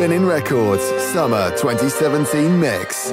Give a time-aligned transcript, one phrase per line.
[0.00, 3.12] Spinnin' Records Summer 2017 Mix.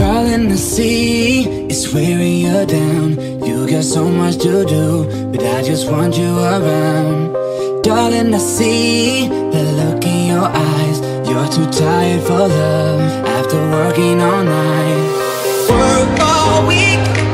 [0.00, 3.44] All in the sea is wearing you down.
[3.44, 7.82] You got so much to do, but I just want you around.
[7.82, 11.00] Darling, I see the look in your eyes.
[11.28, 15.68] You're too tired for love after working all night.
[15.68, 17.25] Work all week.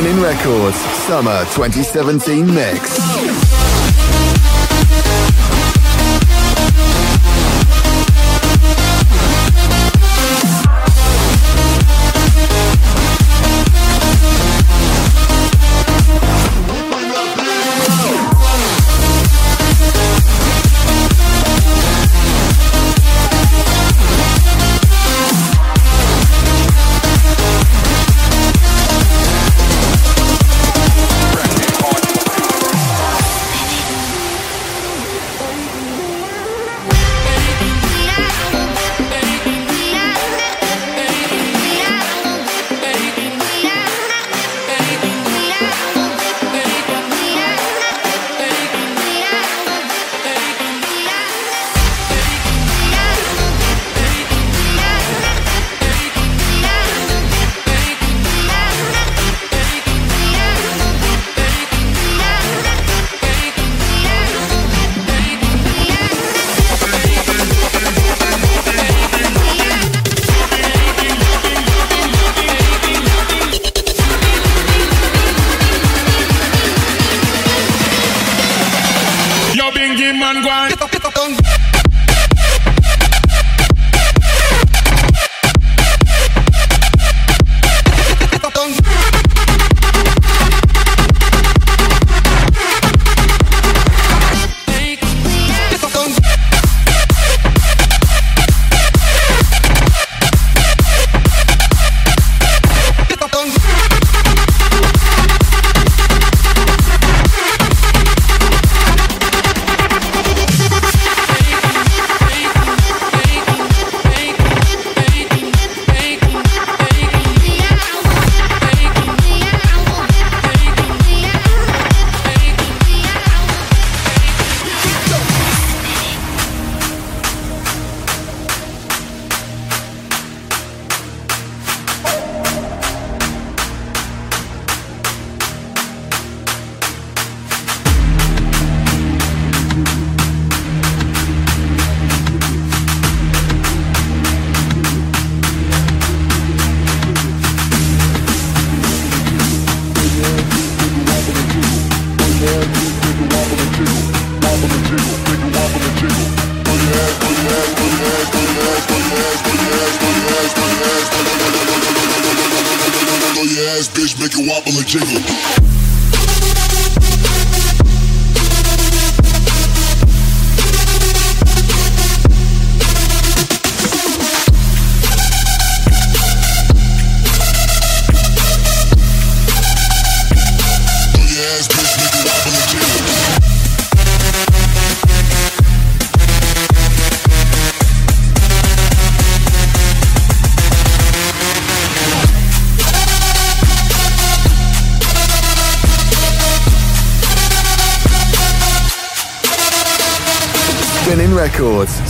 [0.00, 3.09] Linen Records Summer 2017 Mix.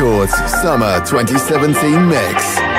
[0.00, 2.69] Records Summer 2017 Mix.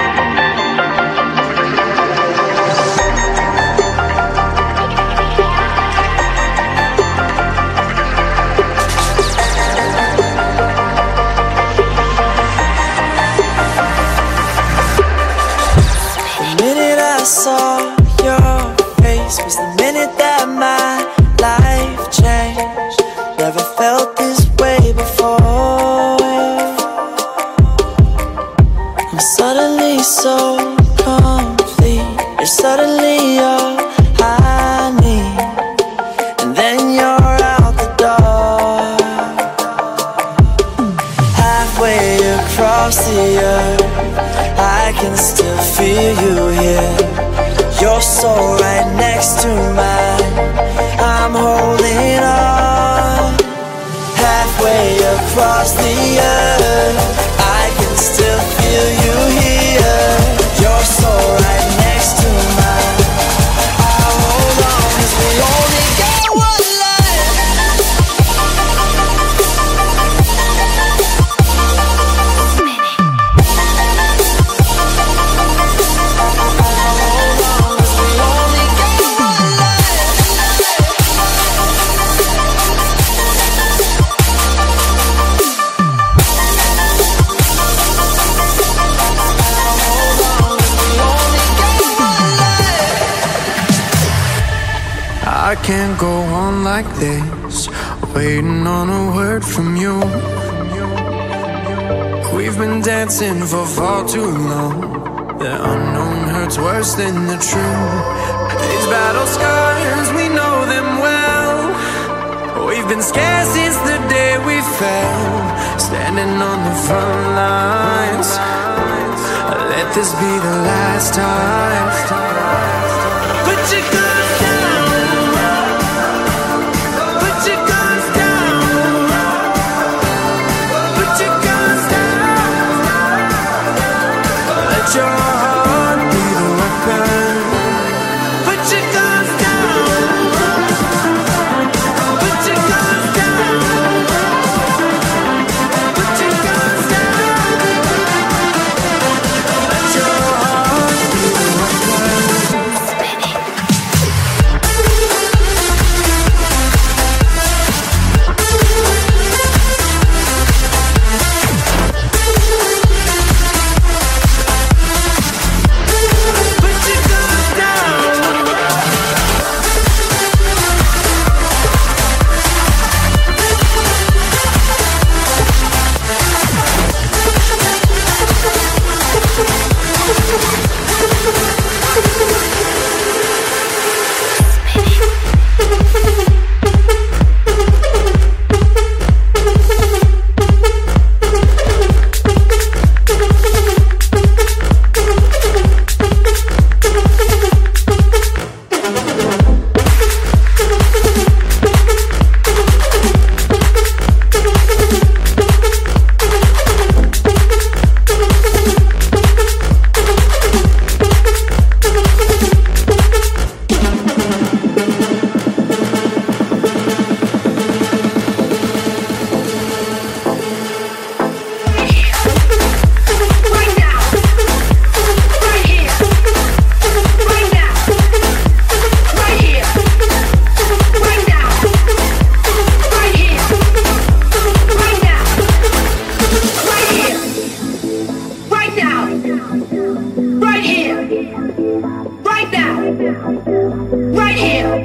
[134.93, 135.40] John.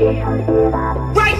[0.06, 1.36] Right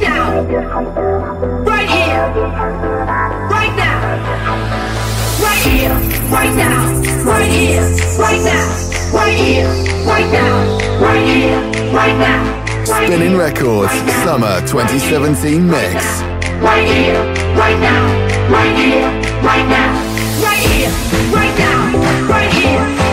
[12.84, 13.92] Spinnin' Records
[14.24, 16.22] Summer 2017 Mix.
[16.86, 17.14] Here.
[17.54, 18.06] Right now.
[22.28, 23.05] Right here.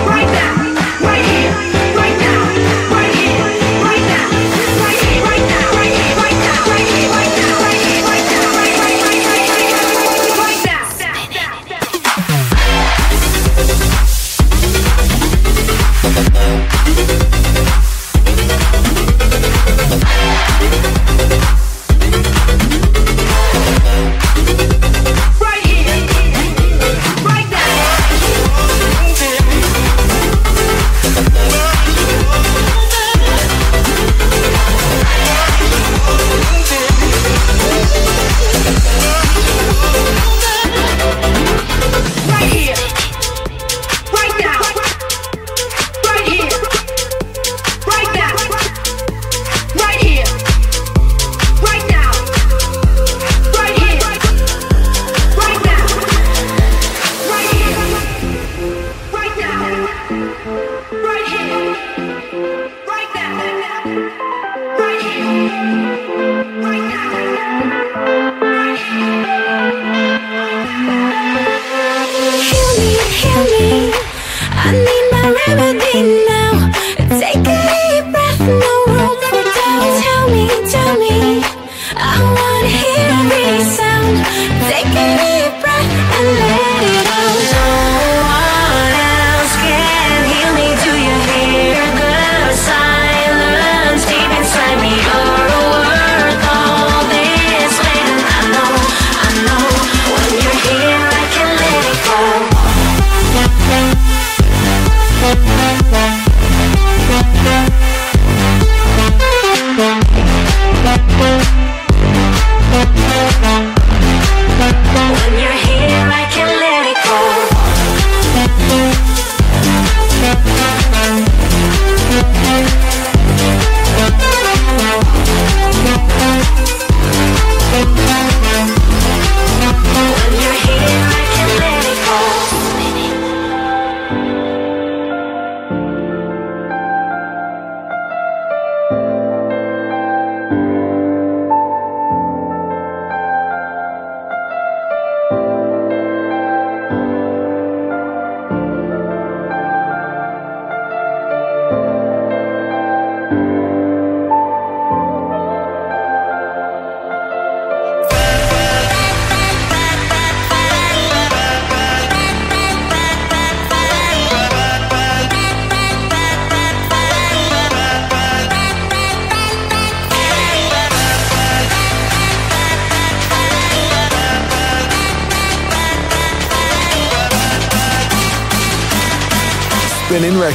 [84.84, 85.33] like it.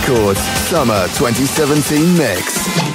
[0.08, 2.87] Records Summer 2017 Mix.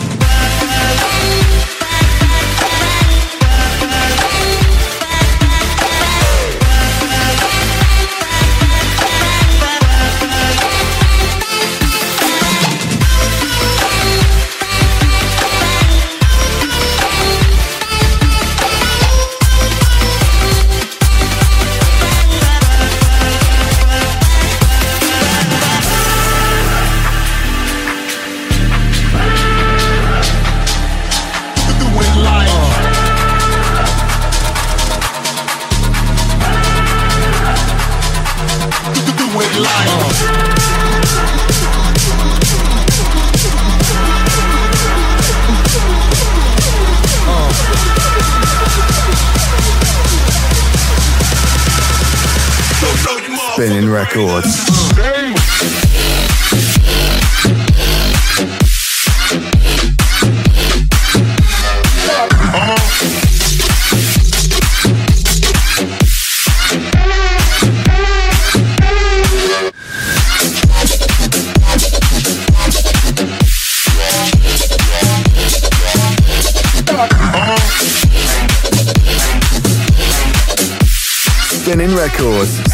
[54.14, 54.63] Spinnin' Records.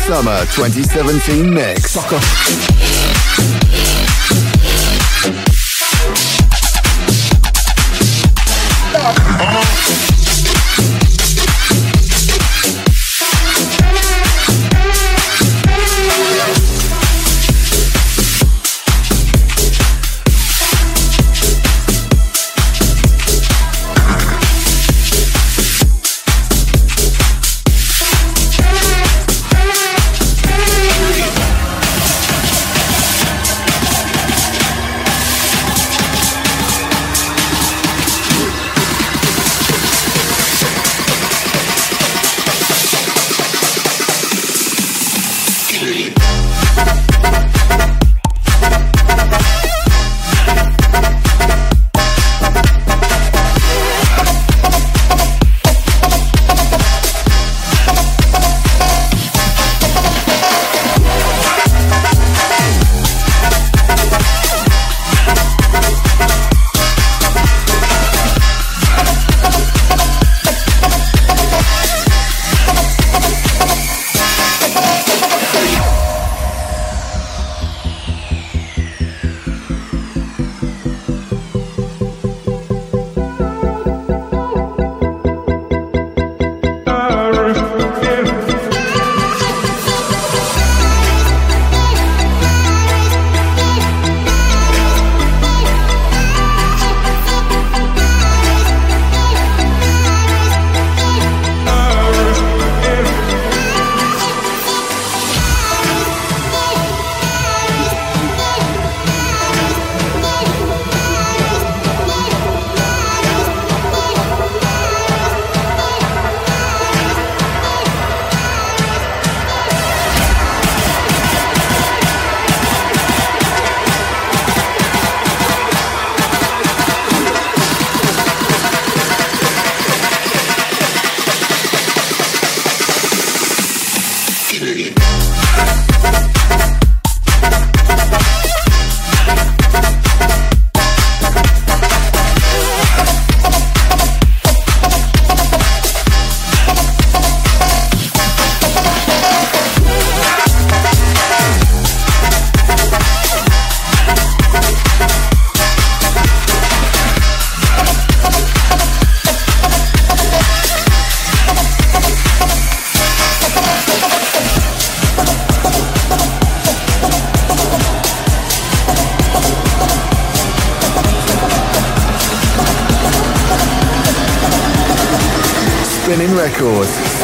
[0.10, 1.95] Summer 2017 Mix.
[1.95, 3.69] Records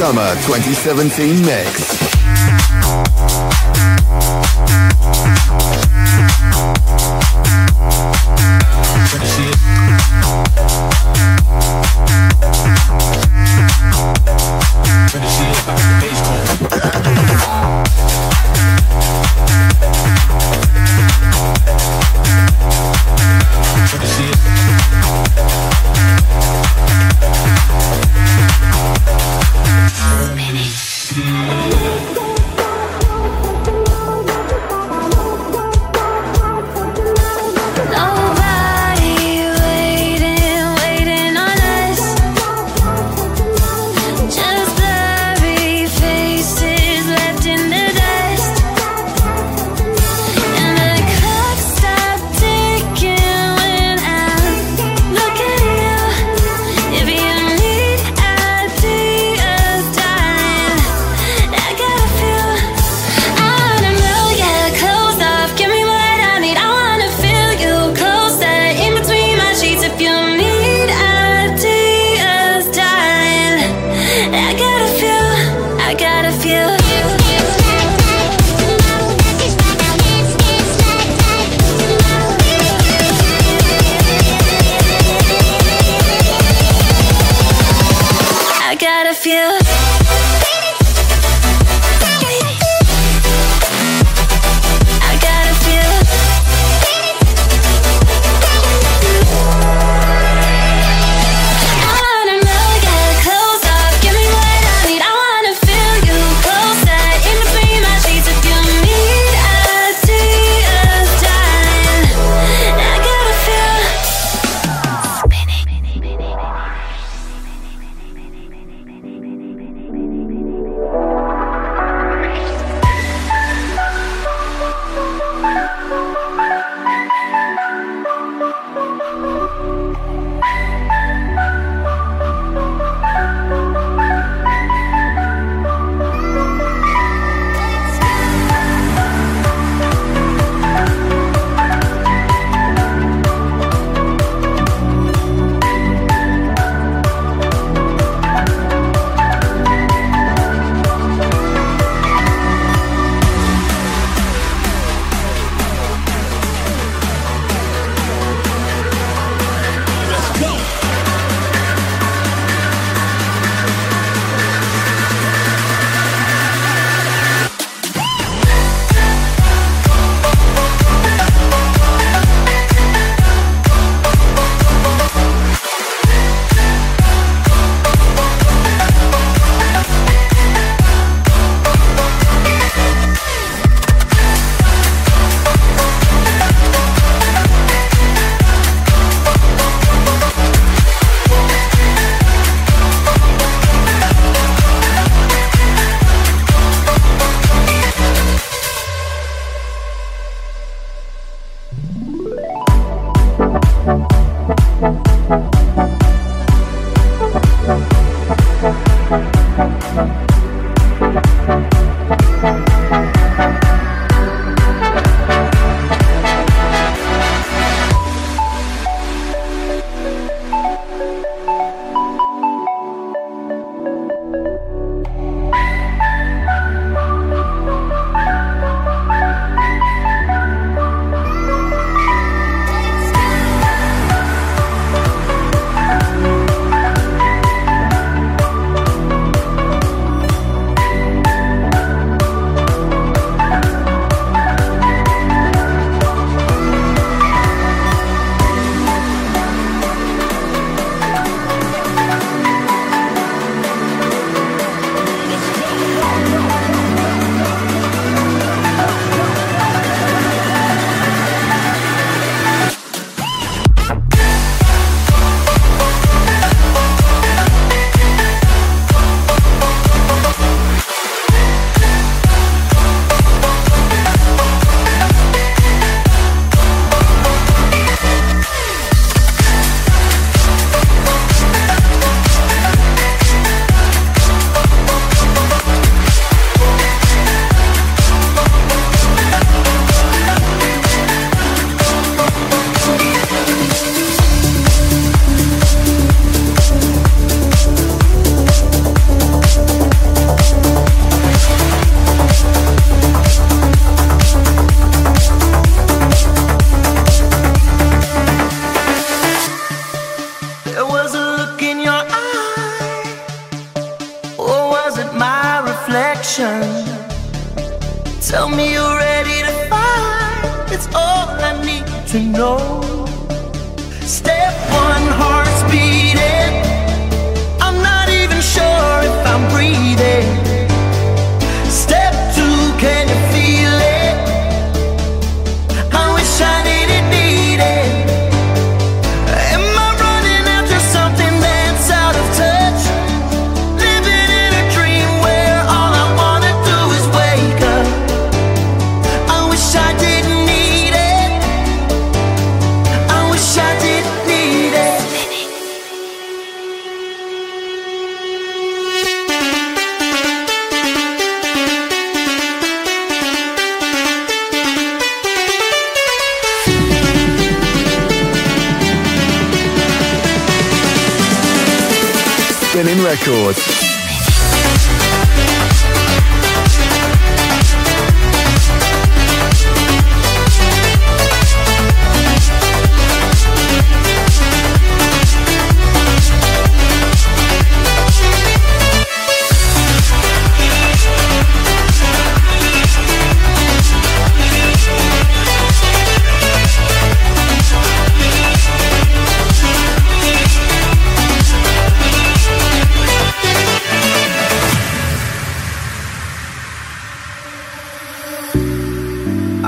[0.05, 2.04] Summer 2017 Mix.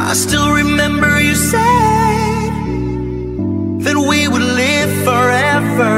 [0.10, 2.52] I still remember you said
[3.84, 5.96] that we would live forever.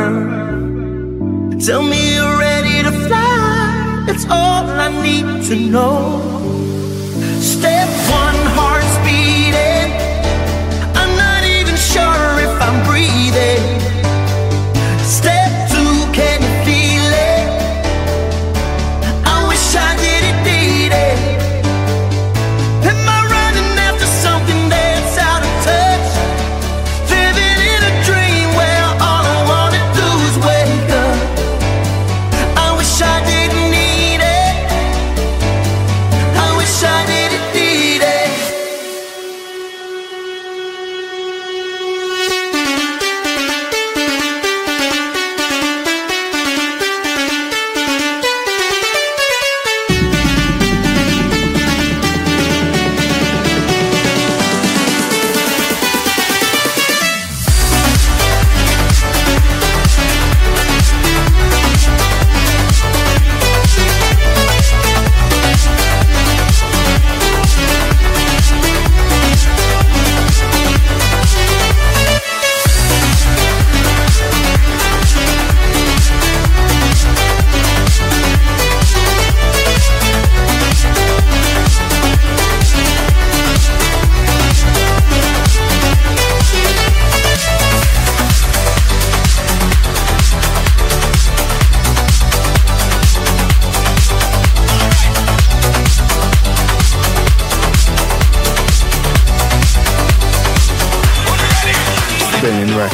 [1.63, 6.21] Tell me you're ready to fly, It's all I need to know.
[7.39, 8.38] Step one.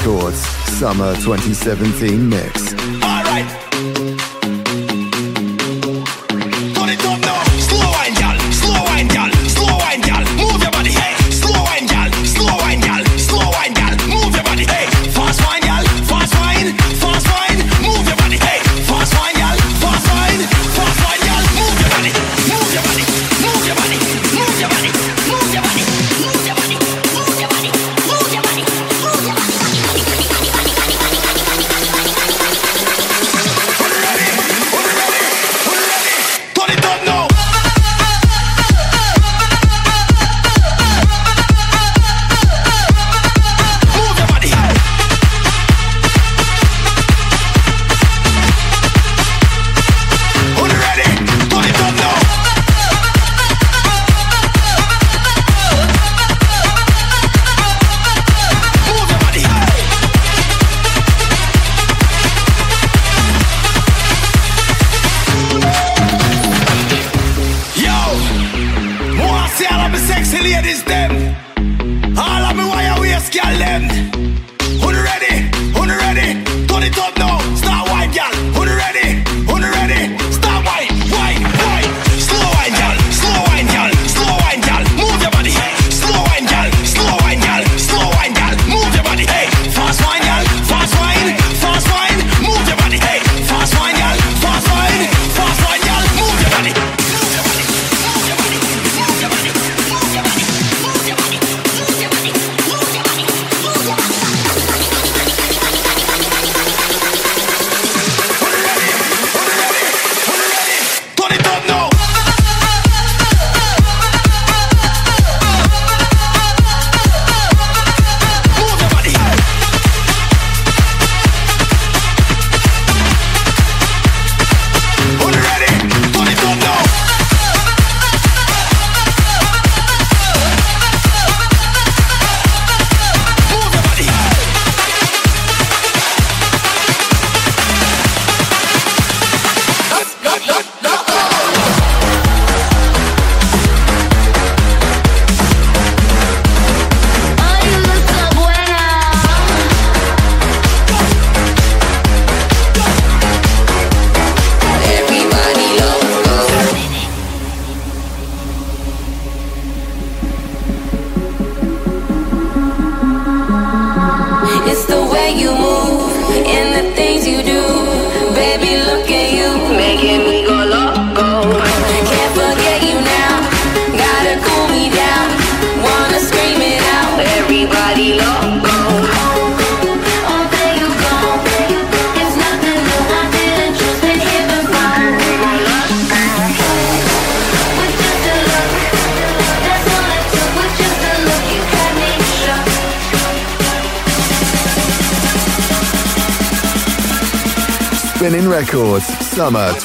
[0.06, 0.38] Records
[0.78, 2.76] Summer 2017 Mix.
[3.02, 4.35] Records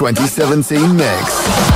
[0.00, 1.69] 2017 Mix.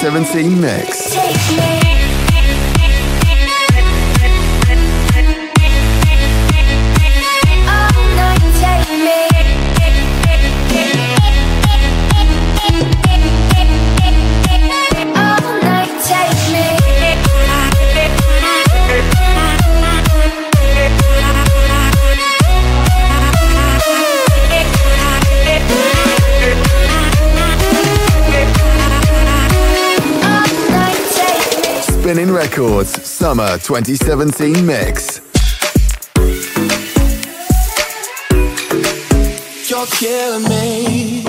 [0.00, 0.99] 7 Mix.
[32.60, 35.22] Records Summer 2017 Mix.
[39.70, 41.22] You're killing me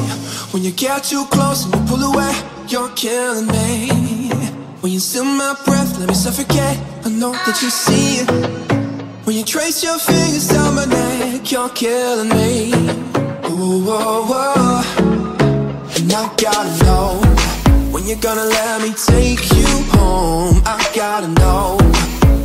[0.51, 2.33] when you get too close and you pull away.
[2.67, 4.27] You're killing me
[4.81, 6.77] when you steal my breath, let me suffocate.
[7.05, 11.49] I know that you see it when you trace your fingers down my neck.
[11.49, 12.73] You're killing me.
[13.49, 13.89] Ooh,
[15.95, 17.40] and I gotta know
[18.01, 20.59] when you're gonna let me take you home.
[20.65, 21.77] I gotta know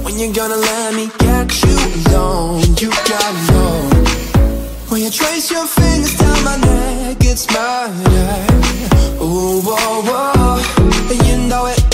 [0.04, 1.76] when you're gonna let me get you
[2.10, 2.60] alone.
[2.76, 4.04] You gotta know
[4.90, 8.36] when you trace your fingers down my neck, it's murder.
[9.22, 11.85] Ooh, whoa, whoa, and you know it.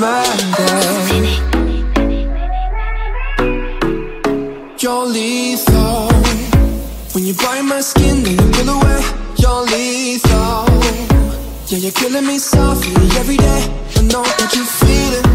[0.00, 0.22] Whoa.
[4.78, 6.08] You're lethal
[7.12, 9.00] when you bite my skin and you away.
[9.38, 10.66] You're lethal.
[11.68, 13.62] Yeah, you're killing me softly every day.
[13.96, 15.26] I know that you feel it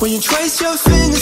[0.00, 1.21] when you trace your fingers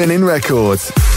[0.00, 1.09] Spinnin' Records.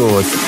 [0.00, 0.39] Records.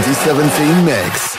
[0.00, 1.38] 2017 Mix.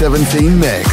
[0.00, 0.89] 2017 mix.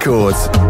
[0.00, 0.69] Records.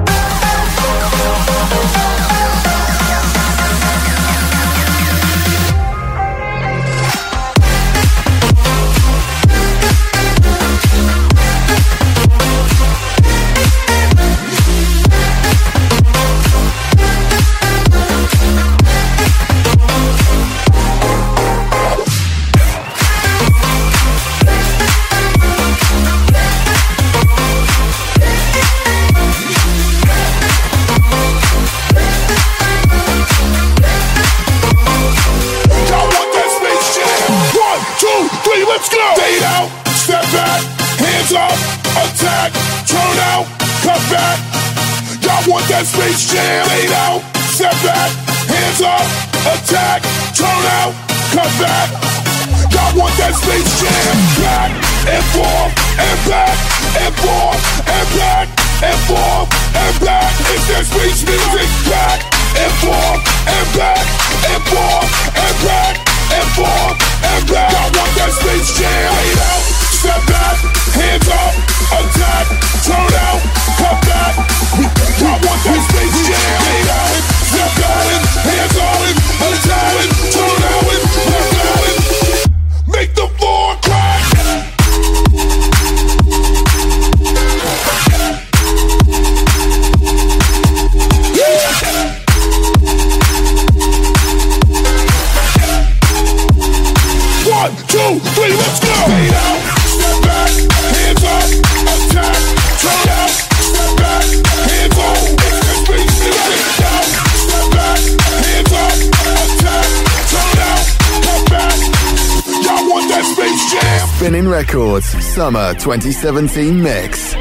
[114.50, 117.34] Records Summer 2017 Mix.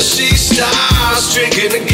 [0.00, 1.91] She starts drinking again.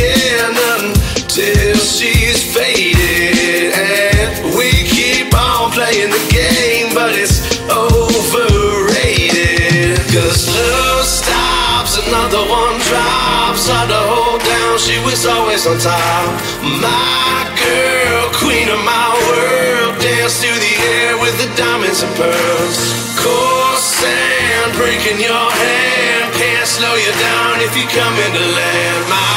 [15.08, 16.36] always, always on time.
[16.84, 22.76] My girl, queen of my world, dance through the air with the diamonds and pearls.
[23.16, 29.08] Coarse sand breaking your hand, can't slow you down if you come into land.
[29.08, 29.27] My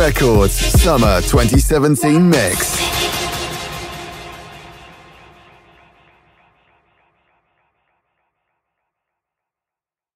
[0.00, 2.89] Records Summer 2017 Mix.